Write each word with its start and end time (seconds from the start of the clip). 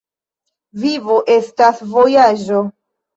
Vivo 0.85 1.17
estas 1.33 1.83
vojaĝo. 1.91 2.63